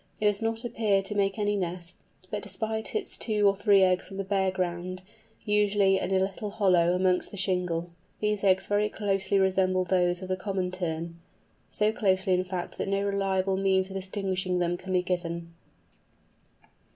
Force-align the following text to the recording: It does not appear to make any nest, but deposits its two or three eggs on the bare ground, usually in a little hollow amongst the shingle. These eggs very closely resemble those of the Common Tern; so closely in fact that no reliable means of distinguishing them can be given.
It 0.19 0.25
does 0.25 0.41
not 0.41 0.63
appear 0.65 1.03
to 1.03 1.13
make 1.13 1.37
any 1.37 1.55
nest, 1.55 1.95
but 2.31 2.41
deposits 2.41 2.95
its 2.95 3.17
two 3.19 3.47
or 3.47 3.55
three 3.55 3.83
eggs 3.83 4.09
on 4.09 4.17
the 4.17 4.23
bare 4.23 4.49
ground, 4.49 5.03
usually 5.45 5.99
in 5.99 6.09
a 6.09 6.17
little 6.17 6.49
hollow 6.49 6.95
amongst 6.95 7.29
the 7.29 7.37
shingle. 7.37 7.91
These 8.19 8.43
eggs 8.43 8.65
very 8.65 8.89
closely 8.89 9.37
resemble 9.37 9.83
those 9.83 10.23
of 10.23 10.29
the 10.29 10.35
Common 10.37 10.71
Tern; 10.71 11.19
so 11.69 11.91
closely 11.91 12.33
in 12.33 12.43
fact 12.45 12.79
that 12.79 12.87
no 12.87 13.03
reliable 13.03 13.57
means 13.57 13.89
of 13.89 13.93
distinguishing 13.93 14.57
them 14.57 14.75
can 14.75 14.91
be 14.91 15.03
given. 15.03 15.53